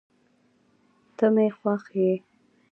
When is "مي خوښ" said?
1.33-1.83